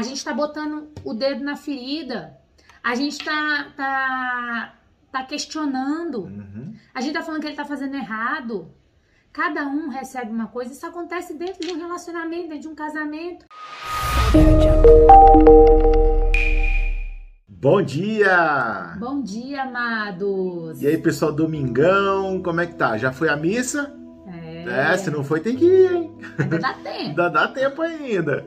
A 0.00 0.02
gente 0.02 0.16
está 0.16 0.32
botando 0.32 0.88
o 1.04 1.12
dedo 1.12 1.44
na 1.44 1.56
ferida. 1.56 2.34
A 2.82 2.94
gente 2.94 3.20
está 3.20 3.66
tá, 3.76 4.74
tá 5.12 5.22
questionando. 5.24 6.20
Uhum. 6.22 6.74
A 6.94 7.02
gente 7.02 7.12
tá 7.12 7.20
falando 7.20 7.42
que 7.42 7.48
ele 7.48 7.54
tá 7.54 7.66
fazendo 7.66 7.94
errado. 7.96 8.72
Cada 9.30 9.66
um 9.66 9.90
recebe 9.90 10.30
uma 10.32 10.46
coisa. 10.46 10.72
Isso 10.72 10.86
acontece 10.86 11.34
dentro 11.34 11.66
de 11.66 11.74
um 11.74 11.76
relacionamento, 11.76 12.48
dentro 12.48 12.60
de 12.60 12.68
um 12.68 12.74
casamento. 12.74 13.44
Bom 17.46 17.82
dia! 17.82 18.96
Bom 18.98 19.20
dia, 19.20 19.64
amados. 19.64 20.80
E 20.80 20.86
aí, 20.86 20.96
pessoal, 20.96 21.30
domingão, 21.30 22.42
como 22.42 22.62
é 22.62 22.66
que 22.66 22.74
tá? 22.74 22.96
Já 22.96 23.12
foi 23.12 23.28
a 23.28 23.36
missa? 23.36 23.94
É, 24.26 24.92
É, 24.92 24.96
se 24.96 25.10
não 25.10 25.22
foi, 25.22 25.40
tem 25.40 25.56
que 25.56 25.66
ir, 25.66 25.92
hein? 25.92 26.18
ainda 26.38 26.58
dá 26.58 26.72
tempo. 26.72 26.88
Ainda 27.10 27.28
dá 27.28 27.48
tempo 27.48 27.82
ainda. 27.82 28.46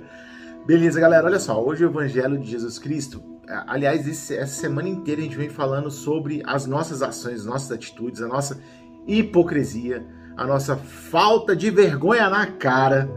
Beleza, 0.66 1.00
galera, 1.00 1.25
olha 1.25 1.39
só, 1.39 1.61
hoje 1.61 1.84
o 1.84 1.89
Evangelho 1.89 2.38
de 2.38 2.50
Jesus 2.50 2.79
Cristo, 2.79 3.21
é, 3.47 3.64
aliás, 3.68 4.07
esse- 4.07 4.36
essa 4.36 4.61
semana 4.61 4.88
inteira 4.88 5.19
a 5.19 5.24
gente 5.25 5.36
vem 5.36 5.50
falando 5.50 5.92
sobre 5.92 6.42
as 6.46 6.65
nossas 6.65 7.01
ações, 7.01 7.46
nossas 7.46 7.71
atitudes, 7.71 8.21
a 8.21 8.28
nossa 8.28 8.60
hipocrisia, 9.05 10.05
a 10.38 10.47
nossa 10.47 10.78
falta 10.78 11.54
de 11.54 11.69
vergonha 11.69 12.29
na 12.29 12.47
cara, 12.47 13.10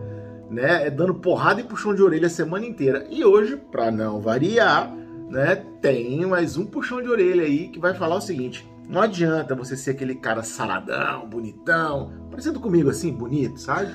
né? 0.50 0.88
É 0.88 0.90
dando 0.90 1.14
porrada 1.14 1.60
e 1.60 1.64
puxão 1.64 1.94
de 1.94 2.02
orelha 2.02 2.26
a 2.26 2.30
semana 2.30 2.66
inteira. 2.66 3.06
E 3.10 3.24
hoje, 3.24 3.56
pra 3.56 3.90
não 3.92 4.20
variar, 4.20 4.92
né, 5.30 5.56
tem 5.80 6.26
mais 6.26 6.56
um 6.56 6.66
puxão 6.66 7.00
de 7.00 7.08
orelha 7.08 7.44
aí 7.44 7.68
que 7.68 7.78
vai 7.78 7.94
falar 7.94 8.16
o 8.16 8.20
seguinte: 8.20 8.68
não 8.88 9.00
adianta 9.00 9.54
você 9.54 9.76
ser 9.76 9.92
aquele 9.92 10.16
cara 10.16 10.42
saradão, 10.42 11.28
bonitão, 11.28 12.12
parecendo 12.28 12.58
comigo 12.58 12.90
assim, 12.90 13.12
bonito, 13.12 13.60
sabe? 13.60 13.92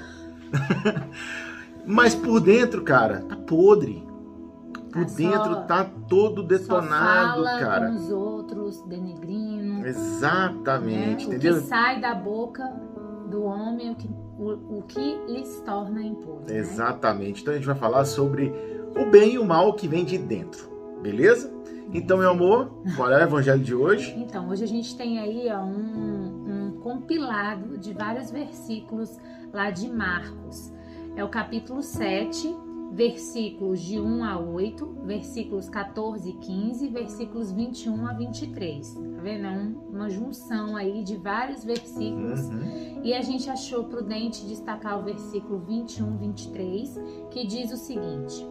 Mas 1.85 2.13
por 2.15 2.39
dentro, 2.39 2.83
cara, 2.83 3.21
tá 3.21 3.35
podre. 3.35 4.07
Por 4.91 5.03
Tá 5.03 5.07
só- 5.09 5.15
dentro 5.17 5.55
tá 5.67 5.89
todo 6.09 6.41
Só 6.41 6.47
detonado, 6.47 7.43
fala 7.43 7.59
cara. 7.59 7.87
com 7.87 7.95
os 7.95 8.11
outros, 8.11 8.81
denegrindo. 8.83 9.87
Exatamente, 9.87 11.27
né? 11.27 11.33
O 11.33 11.35
entendeu? 11.37 11.55
que 11.55 11.61
sai 11.67 11.99
da 12.01 12.13
boca 12.13 12.63
do 13.29 13.43
homem, 13.43 13.91
o 13.91 13.95
que, 13.95 14.09
o, 14.37 14.79
o 14.79 14.83
que 14.87 15.17
lhes 15.27 15.61
torna 15.65 16.01
impuro. 16.03 16.41
né? 16.47 16.57
Exatamente. 16.57 17.41
Então 17.41 17.53
a 17.53 17.57
gente 17.57 17.65
vai 17.65 17.75
falar 17.75 18.03
sobre 18.05 18.53
o 18.99 19.09
bem 19.09 19.35
e 19.35 19.39
o 19.39 19.45
mal 19.45 19.73
que 19.73 19.87
vem 19.87 20.03
de 20.03 20.17
dentro, 20.17 20.69
beleza? 21.01 21.49
Então, 21.93 22.17
meu 22.17 22.29
amor, 22.29 22.71
qual 22.95 23.09
é 23.11 23.17
o 23.17 23.23
evangelho 23.23 23.61
de 23.61 23.73
hoje? 23.75 24.13
Então, 24.17 24.49
hoje 24.49 24.63
a 24.63 24.67
gente 24.67 24.95
tem 24.95 25.19
aí 25.19 25.49
ó, 25.51 25.59
um, 25.61 26.45
um 26.67 26.71
compilado 26.81 27.77
de 27.77 27.93
vários 27.93 28.29
versículos 28.31 29.17
lá 29.53 29.71
de 29.71 29.89
Marcos. 29.89 30.71
É 31.15 31.23
o 31.23 31.29
capítulo 31.29 31.81
7, 31.81 32.55
versículos 32.93 33.81
de 33.81 33.99
1 33.99 34.23
a 34.23 34.39
8, 34.39 34.85
versículos 35.05 35.69
14 35.69 36.29
e 36.29 36.33
15, 36.33 36.87
versículos 36.89 37.51
21 37.51 38.07
a 38.07 38.13
23. 38.13 38.93
Tá 38.93 39.21
vendo? 39.21 39.45
É 39.45 39.49
um- 39.49 39.75
uma 39.89 40.09
junção 40.09 40.75
aí 40.75 41.03
de 41.03 41.15
vários 41.17 41.63
versículos. 41.63 42.41
Uhum. 42.49 43.01
E 43.03 43.13
a 43.13 43.21
gente 43.21 43.49
achou 43.49 43.85
prudente 43.85 44.45
destacar 44.45 44.99
o 44.99 45.03
versículo 45.03 45.59
21, 45.59 46.17
23, 46.17 46.99
que 47.29 47.45
diz 47.45 47.71
o 47.71 47.77
seguinte: 47.77 48.45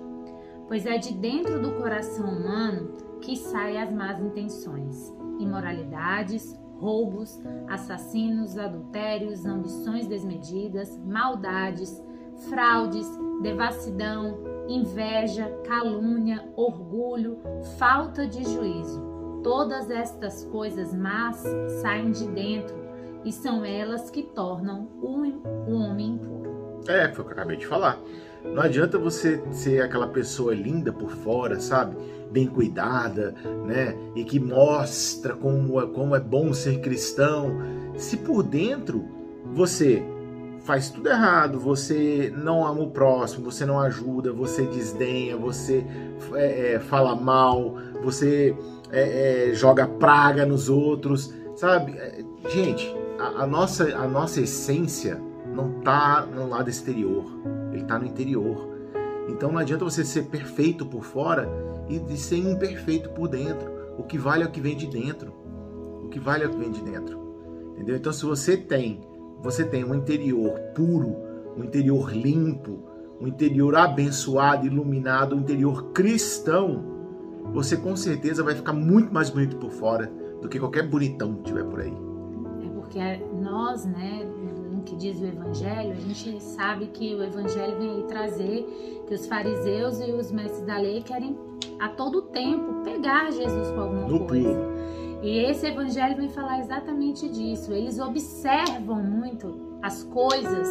Pois 0.68 0.86
é 0.86 0.96
de 0.98 1.12
dentro 1.14 1.60
do 1.60 1.72
coração 1.72 2.26
humano 2.28 2.92
que 3.20 3.36
saem 3.36 3.80
as 3.80 3.92
más 3.92 4.20
intenções, 4.20 5.12
imoralidades, 5.38 6.58
roubos, 6.78 7.38
assassinos, 7.68 8.56
adultérios, 8.56 9.44
ambições 9.44 10.06
desmedidas, 10.06 10.96
maldades, 11.04 12.02
fraudes, 12.48 13.06
devassidão, 13.42 14.38
inveja, 14.68 15.50
calúnia, 15.66 16.44
orgulho, 16.56 17.38
falta 17.78 18.26
de 18.26 18.42
juízo. 18.44 19.10
Todas 19.42 19.90
estas 19.90 20.44
coisas 20.44 20.94
más 20.94 21.42
saem 21.80 22.10
de 22.10 22.26
dentro 22.28 22.76
e 23.24 23.32
são 23.32 23.64
elas 23.64 24.10
que 24.10 24.22
tornam 24.22 24.88
o, 25.00 25.10
homem 25.72 26.14
impuro. 26.14 26.80
É, 26.88 27.08
foi 27.12 27.24
o 27.24 27.26
que 27.26 27.32
eu 27.32 27.36
acabei 27.36 27.56
de 27.56 27.66
falar. 27.66 27.98
Não 28.44 28.62
adianta 28.62 28.98
você 28.98 29.42
ser 29.52 29.82
aquela 29.82 30.08
pessoa 30.08 30.54
linda 30.54 30.92
por 30.92 31.10
fora, 31.10 31.60
sabe? 31.60 31.96
Bem 32.30 32.46
cuidada, 32.46 33.34
né? 33.66 33.94
E 34.14 34.24
que 34.24 34.40
mostra 34.40 35.34
como 35.34 35.80
é, 35.80 35.86
como 35.86 36.16
é 36.16 36.20
bom 36.20 36.52
ser 36.52 36.80
cristão. 36.80 37.58
Se 37.96 38.16
por 38.16 38.42
dentro 38.42 39.04
você 39.52 40.02
faz 40.64 40.90
tudo 40.90 41.08
errado, 41.08 41.58
você 41.58 42.32
não 42.36 42.66
ama 42.66 42.82
o 42.82 42.90
próximo, 42.90 43.50
você 43.50 43.64
não 43.64 43.78
ajuda, 43.78 44.32
você 44.32 44.62
desdenha, 44.62 45.36
você 45.36 45.84
é, 46.34 46.74
é, 46.74 46.78
fala 46.80 47.14
mal, 47.14 47.76
você 48.02 48.56
é, 48.90 49.50
é, 49.50 49.54
joga 49.54 49.86
praga 49.86 50.44
nos 50.44 50.68
outros, 50.68 51.32
sabe? 51.56 51.92
É, 51.92 52.24
Gente, 52.48 52.92
a, 53.18 53.42
a 53.42 53.46
nossa, 53.46 53.96
a 53.96 54.08
nossa 54.08 54.40
essência 54.40 55.20
não 55.54 55.80
tá 55.80 56.26
no 56.26 56.48
lado 56.48 56.70
exterior, 56.70 57.26
ele 57.72 57.84
tá 57.84 57.98
no 57.98 58.06
interior. 58.06 58.68
Então 59.28 59.52
não 59.52 59.58
adianta 59.58 59.84
você 59.84 60.04
ser 60.04 60.24
perfeito 60.24 60.84
por 60.86 61.04
fora 61.04 61.48
e 61.88 62.16
ser 62.16 62.38
imperfeito 62.38 63.10
por 63.10 63.28
dentro. 63.28 63.70
O 63.98 64.02
que 64.02 64.18
vale 64.18 64.42
é 64.42 64.46
o 64.46 64.50
que 64.50 64.60
vem 64.60 64.76
de 64.76 64.86
dentro. 64.86 65.32
O 66.02 66.08
que 66.08 66.18
vale 66.18 66.44
é 66.44 66.46
o 66.46 66.50
que 66.50 66.58
vem 66.58 66.70
de 66.70 66.82
dentro. 66.82 67.20
Entendeu? 67.74 67.96
Então 67.96 68.12
se 68.12 68.24
você 68.24 68.56
tem, 68.56 69.00
você 69.42 69.64
tem 69.64 69.84
um 69.84 69.94
interior 69.94 70.58
puro, 70.74 71.16
um 71.56 71.64
interior 71.64 72.12
limpo, 72.12 72.78
um 73.20 73.26
interior 73.28 73.76
abençoado, 73.76 74.66
iluminado, 74.66 75.34
um 75.36 75.40
interior 75.40 75.90
cristão, 75.92 76.82
você 77.52 77.76
com 77.76 77.96
certeza 77.96 78.42
vai 78.42 78.54
ficar 78.54 78.72
muito 78.72 79.12
mais 79.12 79.30
bonito 79.30 79.56
por 79.56 79.70
fora 79.70 80.10
do 80.40 80.48
que 80.48 80.58
qualquer 80.58 80.88
bonitão 80.88 81.34
que 81.34 81.42
tiver 81.44 81.64
por 81.64 81.80
aí. 81.80 81.92
É 82.64 82.68
porque 82.68 83.24
nós, 83.42 83.84
né, 83.84 84.26
no 84.72 84.82
que 84.82 84.96
diz 84.96 85.20
o 85.20 85.26
Evangelho, 85.26 85.92
a 85.92 85.94
gente 86.00 86.42
sabe 86.42 86.86
que 86.86 87.14
o 87.14 87.22
Evangelho 87.22 87.76
vem 87.78 87.90
aí 87.96 88.02
trazer 88.04 89.04
que 89.06 89.14
os 89.14 89.26
fariseus 89.26 90.00
e 90.00 90.12
os 90.12 90.30
mestres 90.32 90.62
da 90.64 90.78
lei 90.78 91.02
querem 91.02 91.36
a 91.78 91.88
todo 91.88 92.22
tempo 92.22 92.82
pegar 92.84 93.30
Jesus 93.32 93.70
com 93.72 93.80
alguma 93.80 94.06
No 94.06 94.26
coisa. 94.26 94.48
pulo. 94.48 94.69
E 95.22 95.44
esse 95.44 95.66
Evangelho 95.66 96.16
vem 96.16 96.28
falar 96.28 96.60
exatamente 96.60 97.28
disso. 97.28 97.72
Eles 97.72 97.98
observam 97.98 99.02
muito 99.02 99.78
as 99.82 100.02
coisas 100.04 100.68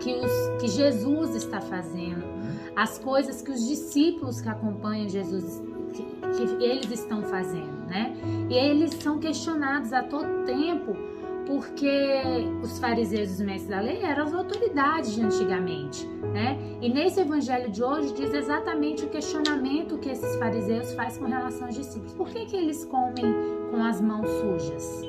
que, 0.00 0.14
os, 0.14 0.60
que 0.60 0.68
Jesus 0.68 1.34
está 1.34 1.60
fazendo, 1.60 2.24
as 2.76 2.98
coisas 2.98 3.42
que 3.42 3.50
os 3.50 3.66
discípulos 3.66 4.40
que 4.40 4.48
acompanham 4.48 5.08
Jesus 5.08 5.62
que, 5.92 6.02
que 6.56 6.64
eles 6.64 6.90
estão 6.90 7.22
fazendo, 7.22 7.86
né? 7.86 8.14
E 8.48 8.54
eles 8.54 8.94
são 8.94 9.18
questionados 9.18 9.92
a 9.92 10.02
todo 10.02 10.44
tempo 10.44 10.94
porque 11.46 12.20
os 12.62 12.78
fariseus 12.78 13.30
e 13.30 13.32
os 13.32 13.40
mestres 13.40 13.68
da 13.68 13.80
lei 13.80 14.02
eram 14.02 14.24
as 14.24 14.34
autoridades 14.34 15.14
de 15.14 15.22
antigamente, 15.22 16.06
né? 16.34 16.58
E 16.82 16.90
nesse 16.90 17.20
evangelho 17.20 17.70
de 17.70 17.82
hoje 17.82 18.12
diz 18.12 18.34
exatamente 18.34 19.06
o 19.06 19.08
questionamento 19.08 19.96
que 19.96 20.10
esses 20.10 20.36
fariseus 20.36 20.92
fazem 20.92 21.22
com 21.22 21.28
relação 21.28 21.66
aos 21.66 21.74
discípulos. 21.74 22.12
Por 22.12 22.28
que, 22.28 22.44
que 22.44 22.54
eles 22.56 22.84
comem 22.84 23.24
com 23.70 23.82
as 23.82 24.00
mãos 24.00 24.28
sujas? 24.28 25.02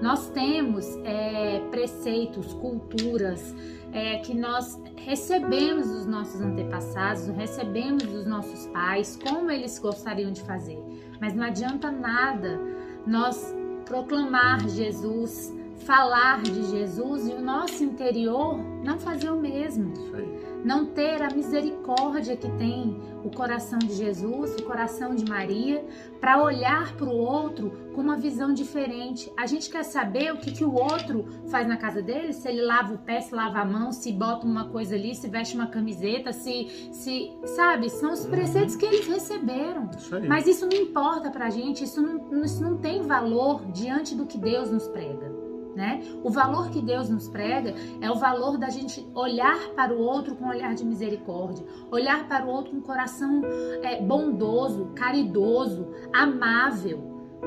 Nós 0.00 0.30
temos 0.30 0.86
é, 1.04 1.60
preceitos, 1.70 2.54
culturas 2.54 3.54
é, 3.92 4.18
que 4.18 4.32
nós 4.34 4.80
recebemos 4.96 5.90
dos 5.90 6.06
nossos 6.06 6.40
antepassados, 6.40 7.26
recebemos 7.28 8.04
dos 8.04 8.26
nossos 8.26 8.66
pais, 8.68 9.18
como 9.28 9.50
eles 9.50 9.78
gostariam 9.78 10.30
de 10.30 10.42
fazer. 10.42 10.78
Mas 11.20 11.34
não 11.34 11.44
adianta 11.44 11.90
nada 11.90 12.60
nós 13.06 13.54
proclamar 13.84 14.68
Jesus, 14.68 15.52
falar 15.78 16.42
de 16.42 16.62
Jesus 16.64 17.28
e 17.28 17.32
o 17.32 17.40
nosso 17.40 17.82
interior 17.82 18.58
não 18.84 18.98
fazer 18.98 19.30
o 19.30 19.40
mesmo 19.40 19.92
Isso 19.94 20.14
aí. 20.14 20.47
Não 20.64 20.86
ter 20.86 21.22
a 21.22 21.30
misericórdia 21.30 22.36
que 22.36 22.50
tem 22.52 23.00
o 23.24 23.30
coração 23.30 23.78
de 23.78 23.92
Jesus, 23.94 24.56
o 24.56 24.62
coração 24.62 25.14
de 25.14 25.28
Maria, 25.28 25.84
para 26.20 26.42
olhar 26.42 26.94
para 26.96 27.08
o 27.08 27.16
outro 27.16 27.72
com 27.94 28.00
uma 28.00 28.16
visão 28.16 28.52
diferente. 28.52 29.30
A 29.36 29.46
gente 29.46 29.70
quer 29.70 29.84
saber 29.84 30.32
o 30.32 30.38
que, 30.38 30.52
que 30.52 30.64
o 30.64 30.74
outro 30.74 31.26
faz 31.48 31.66
na 31.66 31.76
casa 31.76 32.02
dele, 32.02 32.32
se 32.32 32.48
ele 32.48 32.62
lava 32.62 32.94
o 32.94 32.98
pé, 32.98 33.20
se 33.20 33.34
lava 33.34 33.58
a 33.58 33.64
mão, 33.64 33.92
se 33.92 34.12
bota 34.12 34.46
uma 34.46 34.68
coisa 34.68 34.94
ali, 34.94 35.14
se 35.14 35.28
veste 35.28 35.54
uma 35.54 35.66
camiseta, 35.66 36.32
se, 36.32 36.90
se 36.92 37.32
sabe, 37.44 37.90
são 37.90 38.12
os 38.12 38.26
preceitos 38.26 38.76
que 38.76 38.86
eles 38.86 39.06
receberam. 39.06 39.90
Isso. 39.96 40.28
Mas 40.28 40.46
isso 40.46 40.66
não 40.66 40.76
importa 40.76 41.30
pra 41.30 41.50
gente, 41.50 41.84
isso 41.84 42.00
não, 42.00 42.44
isso 42.44 42.62
não 42.62 42.76
tem 42.78 43.02
valor 43.02 43.64
diante 43.66 44.14
do 44.14 44.26
que 44.26 44.38
Deus 44.38 44.70
nos 44.70 44.86
prega. 44.88 45.47
Né? 45.78 46.02
O 46.24 46.30
valor 46.30 46.70
que 46.70 46.82
Deus 46.82 47.08
nos 47.08 47.28
prega 47.28 47.72
é 48.00 48.10
o 48.10 48.16
valor 48.16 48.58
da 48.58 48.68
gente 48.68 49.08
olhar 49.14 49.56
para 49.76 49.94
o 49.94 50.00
outro 50.00 50.34
com 50.34 50.46
um 50.46 50.48
olhar 50.48 50.74
de 50.74 50.84
misericórdia, 50.84 51.64
olhar 51.88 52.26
para 52.26 52.44
o 52.44 52.48
outro 52.48 52.72
com 52.72 52.78
um 52.78 52.80
coração 52.80 53.42
é, 53.80 54.02
bondoso, 54.02 54.90
caridoso, 54.96 55.86
amável, 56.12 56.98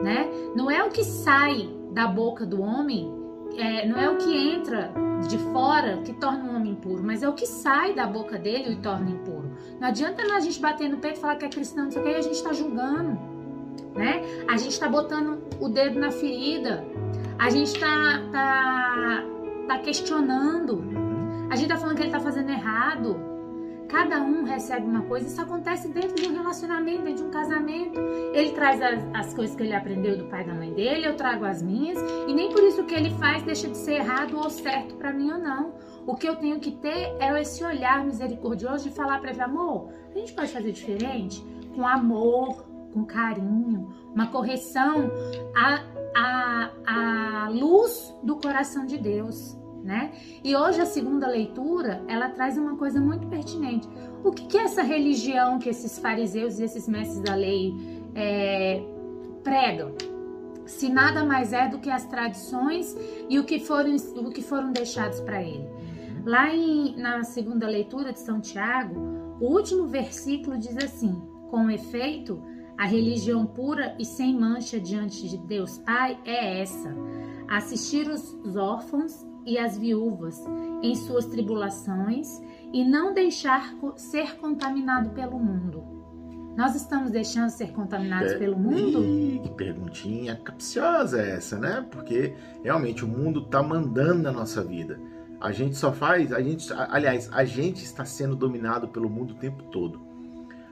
né? 0.02 0.30
Não 0.56 0.72
é 0.72 0.82
o 0.82 0.90
que 0.90 1.04
sai 1.04 1.70
da 1.92 2.08
boca 2.08 2.46
do 2.46 2.62
homem, 2.62 3.14
é, 3.58 3.86
não 3.86 3.98
é 3.98 4.10
o 4.10 4.16
que 4.16 4.34
entra 4.34 4.94
de 5.28 5.38
fora 5.52 5.98
que 5.98 6.14
torna 6.14 6.46
um 6.46 6.56
homem 6.56 6.72
impuro, 6.72 7.04
mas 7.04 7.24
é 7.24 7.28
o 7.28 7.34
que 7.34 7.46
sai 7.46 7.94
da 7.94 8.08
boca 8.08 8.38
dele 8.38 8.70
e 8.70 8.74
o 8.76 8.82
torna 8.82 9.12
impuro. 9.12 9.52
Não 9.78 9.90
adianta 9.90 10.24
a 10.24 10.40
gente 10.40 10.58
bater 10.62 10.90
no 10.90 11.00
peito 11.00 11.18
e 11.18 11.20
falar 11.20 11.36
que 11.36 11.44
é 11.44 11.50
cristão, 11.50 11.84
não 11.84 11.92
sei 11.92 12.02
o 12.02 12.06
que, 12.06 12.12
a 12.12 12.22
gente 12.22 12.36
está 12.36 12.54
julgando, 12.54 13.20
né? 13.94 14.22
A 14.48 14.56
gente 14.56 14.72
está 14.72 14.88
botando 14.88 15.44
o 15.60 15.68
dedo 15.68 16.00
na 16.00 16.12
ferida, 16.12 16.82
a 17.42 17.50
gente 17.50 17.74
está 17.74 18.22
tá, 18.32 19.24
tá 19.68 19.80
questionando, 19.80 20.84
a 21.50 21.56
gente 21.56 21.72
está 21.72 21.76
falando 21.76 21.96
que 21.96 22.04
ele 22.04 22.10
está 22.10 22.20
fazendo 22.20 22.52
errado. 22.52 23.20
Cada 23.90 24.22
um 24.22 24.44
recebe 24.44 24.86
uma 24.86 25.02
coisa, 25.02 25.26
isso 25.26 25.42
acontece 25.42 25.88
dentro 25.88 26.14
de 26.14 26.28
um 26.28 26.36
relacionamento, 26.36 27.02
dentro 27.02 27.24
de 27.24 27.30
um 27.30 27.32
casamento. 27.32 28.00
Ele 28.32 28.52
traz 28.52 28.80
as, 28.80 29.04
as 29.16 29.34
coisas 29.34 29.56
que 29.56 29.64
ele 29.64 29.74
aprendeu 29.74 30.20
do 30.20 30.26
pai 30.26 30.44
e 30.44 30.46
da 30.46 30.54
mãe 30.54 30.72
dele, 30.72 31.08
eu 31.08 31.16
trago 31.16 31.44
as 31.44 31.64
minhas, 31.64 32.00
e 32.28 32.34
nem 32.34 32.52
por 32.52 32.64
isso 32.64 32.84
que 32.84 32.94
ele 32.94 33.10
faz 33.16 33.42
deixa 33.42 33.68
de 33.68 33.76
ser 33.76 33.96
errado 33.96 34.38
ou 34.38 34.48
certo 34.48 34.94
para 34.94 35.12
mim 35.12 35.32
ou 35.32 35.40
não. 35.40 35.74
O 36.06 36.16
que 36.16 36.30
eu 36.30 36.36
tenho 36.36 36.60
que 36.60 36.72
ter 36.72 37.16
é 37.20 37.42
esse 37.42 37.64
olhar 37.64 38.06
misericordioso 38.06 38.88
de 38.88 38.96
falar 38.96 39.20
para 39.20 39.32
ele, 39.32 39.42
amor, 39.42 39.90
a 40.16 40.20
gente 40.20 40.32
pode 40.34 40.54
fazer 40.54 40.72
diferente? 40.72 41.44
Com 41.76 41.88
amor, 41.88 42.64
com 42.94 43.04
carinho, 43.04 43.92
uma 44.14 44.28
correção 44.28 45.10
à, 45.56 45.82
à, 46.16 46.72
à 46.86 47.50
luz 47.50 48.16
do 48.24 48.36
coração 48.38 48.86
de 48.86 48.98
Deus 48.98 49.60
né? 49.84 50.12
E 50.44 50.56
hoje 50.56 50.80
a 50.80 50.86
segunda 50.86 51.28
leitura, 51.28 52.04
ela 52.08 52.30
traz 52.30 52.58
uma 52.58 52.78
coisa 52.78 53.00
muito 53.00 53.28
pertinente. 53.28 53.88
O 54.24 54.32
que, 54.32 54.46
que 54.46 54.58
é 54.58 54.64
essa 54.64 54.84
religião 54.84 55.60
que 55.60 55.70
esses 55.70 55.98
fariseus 55.98 56.60
e 56.60 56.64
esses 56.64 56.88
mestres 56.88 57.20
da 57.22 57.36
lei 57.36 57.74
é, 58.16 58.82
pregam? 59.44 59.94
Se 60.66 60.88
nada 60.88 61.26
mais 61.26 61.52
é 61.52 61.68
do 61.68 61.80
que 61.80 61.90
as 61.90 62.06
tradições 62.06 62.96
e 63.28 63.40
o 63.40 63.44
que 63.44 63.60
foram, 63.60 63.96
o 64.18 64.30
que 64.30 64.42
foram 64.42 64.72
deixados 64.72 65.20
para 65.22 65.42
ele. 65.42 65.68
Lá 66.24 66.54
em, 66.54 66.96
na 66.98 67.24
segunda 67.24 67.68
leitura 67.68 68.14
de 68.14 68.20
São 68.20 68.40
Tiago, 68.40 68.96
o 69.40 69.48
último 69.48 69.88
versículo 69.88 70.58
diz 70.58 70.78
assim: 70.78 71.20
Com 71.50 71.70
efeito, 71.70 72.42
a 72.82 72.86
religião 72.86 73.46
pura 73.46 73.96
e 74.00 74.04
sem 74.04 74.36
mancha 74.36 74.80
diante 74.80 75.30
de 75.30 75.38
Deus 75.38 75.78
Pai 75.78 76.20
é 76.26 76.62
essa: 76.62 76.92
assistir 77.48 78.10
os 78.10 78.56
órfãos 78.56 79.24
e 79.46 79.60
as 79.60 79.78
viúvas 79.78 80.44
em 80.82 80.96
suas 80.96 81.28
tribulações 81.28 82.42
e 82.74 82.84
não 82.84 83.14
deixar 83.14 83.76
ser 83.96 84.36
contaminado 84.38 85.12
pelo 85.12 85.38
mundo. 85.38 85.84
Nós 86.58 86.74
estamos 86.76 87.12
deixando 87.12 87.52
ser 87.52 87.72
contaminados 87.72 88.32
é, 88.32 88.40
pelo 88.40 88.58
mundo? 88.58 89.04
Ih, 89.04 89.42
que 89.44 89.50
perguntinha 89.52 90.36
capciosa 90.38 91.22
é 91.22 91.36
essa, 91.36 91.60
né? 91.60 91.86
Porque 91.92 92.34
realmente 92.64 93.06
o 93.06 93.08
mundo 93.08 93.42
está 93.42 93.62
mandando 93.62 94.24
na 94.24 94.32
nossa 94.32 94.64
vida. 94.64 95.00
A 95.40 95.52
gente 95.52 95.76
só 95.76 95.94
faz, 95.94 96.34
a 96.34 96.42
gente, 96.42 96.74
aliás, 96.74 97.30
a 97.32 97.46
gente 97.46 97.84
está 97.84 98.06
sendo 98.06 98.36
dominado 98.36 98.88
pelo 98.88 99.08
mundo 99.08 99.36
o 99.36 99.38
tempo 99.38 99.66
todo. 99.66 100.02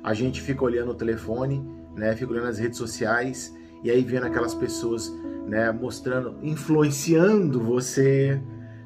A 0.03 0.15
gente 0.15 0.41
fica 0.41 0.63
olhando 0.63 0.91
o 0.91 0.95
telefone, 0.95 1.78
né? 1.99 2.15
Fica 2.15 2.31
olhando 2.31 2.47
as 2.47 2.57
redes 2.57 2.77
sociais 2.77 3.55
e 3.83 3.91
aí 3.91 4.01
vendo 4.01 4.25
aquelas 4.25 4.55
pessoas, 4.55 5.13
né? 5.45 5.71
Mostrando, 5.71 6.35
influenciando 6.41 7.59
você, 7.59 8.41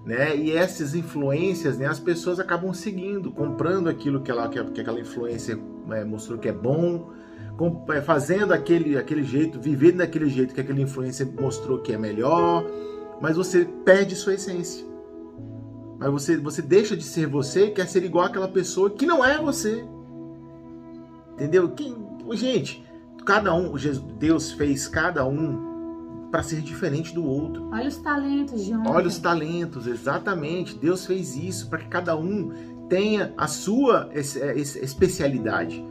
né? 0.05 0.35
E 0.35 0.51
essas 0.51 0.93
influências, 0.95 1.77
né, 1.77 1.85
as 1.85 1.99
pessoas 1.99 2.39
acabam 2.39 2.73
seguindo, 2.73 3.31
comprando 3.31 3.87
aquilo 3.87 4.21
que, 4.21 4.29
ela, 4.29 4.49
que 4.49 4.59
aquela 4.59 4.99
influência 4.99 5.57
né, 5.87 6.03
mostrou 6.03 6.37
que 6.37 6.49
é 6.49 6.51
bom, 6.51 7.09
com, 7.55 7.85
é, 7.89 8.01
fazendo 8.01 8.53
aquele, 8.53 8.97
aquele 8.97 9.23
jeito, 9.23 9.59
vivendo 9.59 9.97
daquele 9.97 10.27
jeito 10.29 10.53
que 10.53 10.59
aquela 10.59 10.81
influência 10.81 11.25
mostrou 11.39 11.79
que 11.79 11.93
é 11.93 11.97
melhor, 11.97 12.65
mas 13.21 13.37
você 13.37 13.65
perde 13.85 14.15
sua 14.15 14.33
essência. 14.33 14.85
Mas 15.97 16.11
você, 16.11 16.37
você 16.37 16.61
deixa 16.61 16.97
de 16.97 17.03
ser 17.03 17.27
você 17.27 17.67
e 17.67 17.71
quer 17.71 17.87
ser 17.87 18.03
igual 18.03 18.25
àquela 18.25 18.47
pessoa 18.47 18.89
que 18.89 19.05
não 19.05 19.23
é 19.23 19.37
você. 19.37 19.85
Entendeu? 21.35 21.73
Gente, 22.33 22.83
cada 23.23 23.53
um, 23.53 23.73
Deus 24.17 24.51
fez 24.51 24.87
cada 24.87 25.25
um 25.25 25.73
para 26.31 26.41
ser 26.41 26.61
diferente 26.61 27.13
do 27.13 27.23
outro. 27.23 27.69
Olha 27.71 27.87
os 27.87 27.97
talentos, 27.97 28.63
João. 28.63 28.83
Olha 28.87 29.07
os 29.07 29.19
talentos, 29.19 29.85
exatamente. 29.85 30.75
Deus 30.75 31.05
fez 31.05 31.35
isso 31.35 31.69
para 31.69 31.79
que 31.79 31.87
cada 31.87 32.17
um 32.17 32.51
tenha 32.89 33.33
a 33.37 33.47
sua 33.47 34.09
especialidade. 34.13 35.83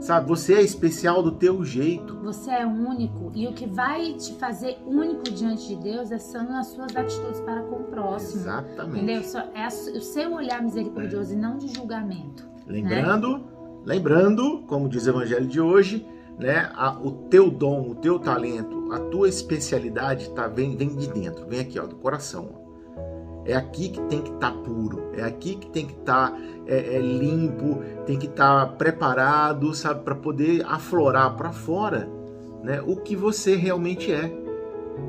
Sabe, 0.00 0.26
você 0.26 0.54
é 0.54 0.62
especial 0.62 1.22
do 1.22 1.30
teu 1.30 1.64
jeito. 1.64 2.18
Você 2.24 2.50
é 2.50 2.66
único 2.66 3.30
e 3.36 3.46
o 3.46 3.52
que 3.52 3.66
vai 3.66 4.14
te 4.14 4.34
fazer 4.34 4.76
único 4.84 5.22
diante 5.24 5.68
de 5.68 5.76
Deus 5.76 6.10
é 6.10 6.18
são 6.18 6.56
as 6.56 6.66
suas 6.68 6.96
atitudes 6.96 7.40
para 7.42 7.62
com 7.62 7.76
o 7.76 7.84
próximo. 7.84 8.40
Exatamente. 8.40 8.96
Entendeu? 8.96 9.22
É 9.54 9.66
o 9.68 10.00
seu 10.00 10.32
olhar 10.32 10.60
misericordioso 10.60 11.32
é. 11.32 11.36
e 11.36 11.38
não 11.38 11.56
de 11.56 11.72
julgamento. 11.72 12.44
Lembrando, 12.66 13.38
né? 13.38 13.44
lembrando, 13.84 14.62
como 14.66 14.88
diz 14.88 15.06
o 15.06 15.10
evangelho 15.10 15.46
de 15.46 15.60
hoje, 15.60 16.04
né? 16.38 16.70
A, 16.74 16.98
o 16.98 17.10
teu 17.28 17.50
dom, 17.50 17.90
o 17.90 17.94
teu 17.94 18.18
talento, 18.18 18.92
a 18.92 18.98
tua 18.98 19.28
especialidade 19.28 20.30
tá 20.30 20.46
vem, 20.48 20.76
vem 20.76 20.88
de 20.88 21.08
dentro, 21.08 21.46
vem 21.46 21.60
aqui, 21.60 21.78
ó, 21.78 21.86
do 21.86 21.96
coração. 21.96 22.48
Ó. 22.54 22.62
É 23.44 23.54
aqui 23.54 23.88
que 23.88 24.00
tem 24.02 24.22
que 24.22 24.30
estar 24.30 24.52
tá 24.52 24.58
puro, 24.58 25.10
é 25.14 25.22
aqui 25.22 25.56
que 25.56 25.68
tem 25.70 25.86
que 25.86 25.94
estar 25.94 26.30
tá, 26.30 26.38
é, 26.66 26.96
é, 26.96 27.00
limpo, 27.00 27.80
tem 28.06 28.16
que 28.16 28.26
estar 28.26 28.66
tá 28.66 28.72
preparado, 28.72 29.74
sabe, 29.74 30.04
para 30.04 30.14
poder 30.14 30.64
aflorar 30.66 31.36
para 31.36 31.50
fora, 31.52 32.08
né? 32.62 32.80
O 32.86 32.96
que 32.96 33.16
você 33.16 33.56
realmente 33.56 34.12
é. 34.12 34.30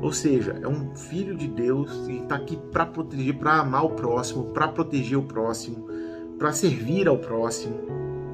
Ou 0.02 0.12
seja, 0.12 0.58
é 0.60 0.66
um 0.66 0.96
filho 0.96 1.36
de 1.36 1.46
Deus 1.46 1.90
e 2.08 2.16
está 2.16 2.36
aqui 2.36 2.56
para 2.72 2.86
proteger, 2.86 3.38
para 3.38 3.60
amar 3.60 3.84
o 3.84 3.90
próximo, 3.90 4.46
para 4.46 4.66
proteger 4.66 5.18
o 5.18 5.22
próximo, 5.22 5.86
para 6.38 6.52
servir 6.52 7.06
ao 7.06 7.18
próximo. 7.18 7.76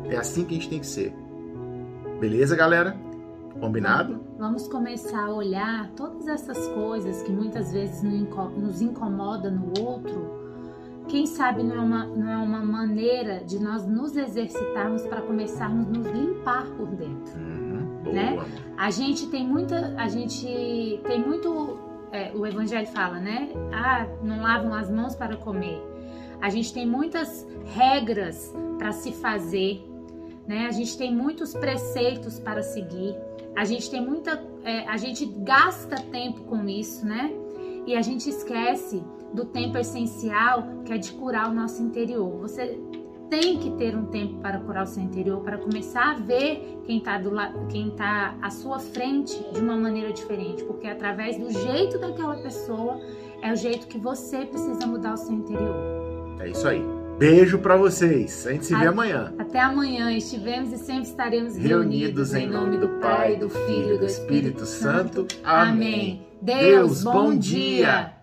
É 0.08 0.16
assim 0.16 0.44
que 0.44 0.54
a 0.54 0.58
gente 0.58 0.70
tem 0.70 0.80
que 0.80 0.86
ser. 0.86 1.14
Beleza, 2.20 2.54
galera? 2.54 2.94
Combinado? 3.58 4.20
Vamos 4.38 4.68
começar 4.68 5.24
a 5.24 5.32
olhar 5.32 5.90
todas 5.96 6.28
essas 6.28 6.68
coisas 6.68 7.22
que 7.22 7.32
muitas 7.32 7.72
vezes 7.72 8.02
nos 8.02 8.82
incomoda 8.82 9.50
no 9.50 9.72
outro. 9.80 10.38
Quem 11.08 11.24
sabe 11.24 11.62
não 11.62 11.76
é 11.76 11.80
uma, 11.80 12.04
não 12.04 12.30
é 12.30 12.36
uma 12.36 12.62
maneira 12.62 13.42
de 13.42 13.58
nós 13.58 13.86
nos 13.86 14.18
exercitarmos 14.18 15.06
para 15.06 15.22
começarmos 15.22 15.86
a 15.86 15.90
nos 15.90 16.06
limpar 16.08 16.66
por 16.76 16.88
dentro, 16.88 17.40
uhum, 17.40 18.12
né? 18.12 18.38
A 18.76 18.90
gente 18.90 19.26
tem 19.28 19.48
muita, 19.48 19.94
a 19.96 20.06
gente 20.06 21.00
tem 21.06 21.26
muito, 21.26 21.78
é, 22.12 22.32
o 22.34 22.46
Evangelho 22.46 22.86
fala, 22.88 23.18
né? 23.18 23.48
Ah, 23.72 24.06
não 24.22 24.42
lavam 24.42 24.74
as 24.74 24.90
mãos 24.90 25.14
para 25.14 25.38
comer. 25.38 25.82
A 26.42 26.50
gente 26.50 26.72
tem 26.72 26.86
muitas 26.86 27.46
regras 27.64 28.54
para 28.78 28.92
se 28.92 29.10
fazer 29.10 29.89
né? 30.46 30.66
A 30.66 30.70
gente 30.70 30.96
tem 30.96 31.14
muitos 31.14 31.54
preceitos 31.54 32.38
para 32.38 32.62
seguir, 32.62 33.16
a 33.56 33.64
gente 33.64 33.90
tem 33.90 34.04
muita, 34.04 34.42
é, 34.64 34.86
a 34.88 34.96
gente 34.96 35.26
gasta 35.26 35.96
tempo 35.96 36.42
com 36.42 36.68
isso, 36.68 37.04
né? 37.06 37.32
E 37.86 37.94
a 37.94 38.02
gente 38.02 38.28
esquece 38.28 39.02
do 39.32 39.44
tempo 39.44 39.78
essencial 39.78 40.64
que 40.84 40.92
é 40.92 40.98
de 40.98 41.12
curar 41.12 41.50
o 41.50 41.54
nosso 41.54 41.82
interior. 41.82 42.40
Você 42.40 42.78
tem 43.30 43.58
que 43.58 43.70
ter 43.72 43.96
um 43.96 44.06
tempo 44.06 44.40
para 44.40 44.58
curar 44.58 44.82
o 44.82 44.86
seu 44.86 45.02
interior, 45.02 45.40
para 45.40 45.56
começar 45.56 46.10
a 46.10 46.14
ver 46.14 46.80
quem 46.84 46.98
está 46.98 47.16
do 47.16 47.30
quem 47.68 47.90
tá 47.90 48.36
à 48.42 48.50
sua 48.50 48.80
frente 48.80 49.40
de 49.52 49.60
uma 49.60 49.76
maneira 49.76 50.12
diferente, 50.12 50.64
porque 50.64 50.88
através 50.88 51.38
do 51.38 51.50
jeito 51.50 51.98
daquela 51.98 52.36
pessoa 52.36 53.00
é 53.40 53.52
o 53.52 53.56
jeito 53.56 53.86
que 53.86 53.98
você 53.98 54.44
precisa 54.44 54.86
mudar 54.86 55.14
o 55.14 55.16
seu 55.16 55.32
interior. 55.32 55.76
É 56.40 56.48
isso 56.48 56.66
aí. 56.66 56.99
Beijo 57.20 57.58
para 57.58 57.76
vocês. 57.76 58.46
A 58.46 58.52
gente 58.52 58.64
se 58.64 58.74
vê 58.74 58.86
amanhã. 58.86 59.34
Até 59.38 59.60
amanhã. 59.60 60.10
Estivemos 60.10 60.72
e 60.72 60.78
sempre 60.78 61.02
estaremos 61.02 61.54
reunidos, 61.54 62.32
reunidos 62.32 62.34
em 62.34 62.48
nome 62.48 62.78
do 62.78 62.88
Pai, 62.98 63.36
do 63.36 63.50
Filho 63.50 63.96
e 63.96 63.98
do 63.98 64.06
Espírito 64.06 64.64
Santo. 64.64 65.26
Amém. 65.44 66.26
Deus, 66.40 67.04
bom 67.04 67.36
dia. 67.36 68.19